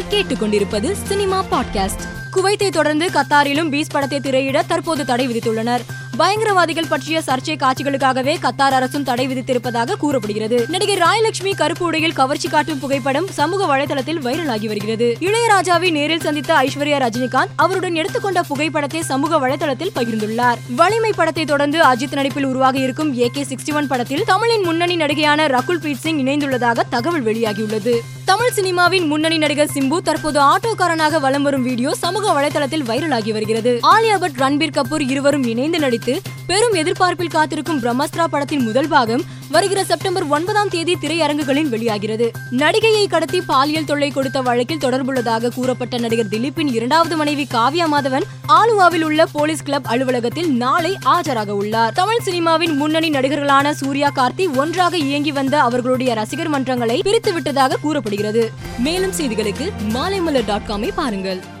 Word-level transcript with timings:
நீங்கள் 0.00 0.22
கேட்டுக்கொண்டிருப்பது 0.22 0.92
cinema 0.92 1.44
podcast. 1.50 2.04
குவைத்தை 2.32 2.68
தொடர்ந்து 2.68 3.06
கத்தாரிலும் 3.06 3.68
பீஸ் 3.68 3.86
படத்தை 3.86 4.20
திரையிட 4.20 4.62
தற்போது 4.62 5.04
தடை 5.04 5.28
விதித்துள்ளனர். 5.28 5.80
பயங்கரவாதிகள் 6.18 6.86
பற்றிய 6.88 7.22
சர்ச்சை 7.26 7.56
காட்சிகளுக்காகவே 7.56 8.36
கத்தார் 8.42 8.70
அரசும் 8.70 9.02
தடை 9.02 9.28
விதித்திருப்பதாக 9.28 9.96
கூறப்படுகிறது. 9.96 10.66
நடிகை 10.68 10.98
ராயலட்சுமி 10.98 11.54
கருப்பு 11.56 11.84
உடையில் 11.84 12.12
கவர்ச்சி 12.12 12.48
காட்டும் 12.48 12.78
புகைப்படம் 12.78 13.26
சமூக 13.30 13.76
வலைதளத்தில் 13.76 14.20
வைரலாகி 14.20 14.66
வருகிறது. 14.66 15.16
இளையராஜாவை 15.20 15.90
நேரில் 15.90 16.20
சந்தித்த 16.20 16.54
ஐஸ்வர்யா 16.54 16.98
ரஜினிகாந்த் 16.98 17.50
அவருடன் 17.56 17.94
எடுத்துக்கொண்ட 17.94 18.42
புகைப்படத்தை 18.42 19.02
சமூக 19.02 19.48
வலைதளத்தில் 19.48 19.90
பகிர்ந்துள்ளார். 19.94 20.56
வலிமை 20.76 21.12
படத்தை 21.16 21.44
தொடர்ந்து 21.44 21.82
அஜித் 21.82 22.12
நடிப்பில் 22.12 22.44
உருவாக 22.44 22.78
இருக்கும் 22.78 23.18
ஏ 23.18 23.30
கே 23.32 23.46
சிக்ஸ்டி 23.48 23.74
ஒன் 23.74 23.86
படத்தில் 23.86 24.24
தமிழின் 24.24 24.64
முன்னணி 24.64 24.96
நடிகையான 24.96 25.46
ரகுல் 25.46 25.78
பிரீத் 25.82 25.98
சிங் 25.98 26.26
இணைந்துள்ளதாக 26.26 26.80
தகவல் 26.90 27.24
வெளியாகியுள்ளது. 27.24 27.96
தமிழ் 28.40 28.58
சினிமாவின் 28.58 29.06
முன்னணி 29.06 29.38
நடிகர் 29.38 29.72
சிம்பு 29.74 29.96
தற்போது 30.02 30.38
ஆட்டோக்காரனாக 30.40 31.18
வலம் 31.20 31.42
வரும் 31.42 31.62
வீடியோ 31.62 31.90
சமூக 31.94 32.24
வலைதளத்தில் 32.32 32.84
வைரலாகி 32.86 33.32
வருகிறது. 33.32 33.72
ஆலியா 33.82 34.16
பட் 34.18 34.36
ரன்பீர் 34.38 34.72
கபூர் 34.76 35.02
இருவரும் 35.10 35.42
இணைந்து 35.42 35.78
நடித்து 35.78 36.20
பெரும் 36.50 36.72
எதிர்பார்ப்பில் 36.72 37.28
காத்திருக்கும் 37.28 37.80
பிரம்மஸ்திரா 37.80 38.24
படத்தின் 38.30 38.62
முதல் 38.62 38.88
பாகம் 38.88 39.22
வருகிற 39.50 39.84
செப்டம்பர் 39.84 40.26
ஒன்பதாம் 40.26 40.68
தேதி 40.68 40.96
திரையரங்குகளில் 41.00 41.68
வெளியாகிறது. 41.68 42.30
நடிகையை 42.50 43.06
கடத்தி 43.08 43.40
பாலியல் 43.40 43.84
தொல்லை 43.84 44.10
கொடுத்த 44.10 44.42
வழக்கில் 44.42 44.78
தொடர்புள்ளதாக 44.78 45.50
கூறப்பட்ட 45.54 45.98
நடிகர் 45.98 46.28
திலீப்பின் 46.30 46.72
இரண்டாவது 46.72 47.16
மனைவி 47.16 47.46
காவ்யா 47.54 47.86
மாதவன் 47.92 48.22
ஆலுவாவில் 48.48 49.02
உள்ள 49.02 49.26
போலீஸ் 49.26 49.62
கிளப் 49.62 49.86
அலுவலகத்தில் 49.86 50.50
நாளை 50.52 50.98
ஆஜராக 51.04 51.48
உள்ளார். 51.48 51.92
தமிழ் 51.92 52.22
சினிமாவின் 52.24 52.74
முன்னணி 52.74 53.10
நடிகர்களான 53.10 53.70
சூர்யா 53.70 54.12
கார்த்தி 54.14 54.56
ஒன்றாக 54.56 54.96
இயங்கி 54.96 55.32
வந்த 55.32 55.60
அவர்களுடைய 55.60 56.14
ரசிகர் 56.14 56.50
மன்றங்களை 56.50 57.00
பிரித்து 57.02 57.32
விட்டதாக 57.32 57.76
கூறப்படுகிறது. 57.76 58.50
மேலும் 58.78 59.12
செய்திகளுக்கு 59.12 59.70
மாலைமலர் 59.92 60.46
டாட் 60.46 60.68
காமை 60.68 60.90
பாருங்கள். 60.94 61.58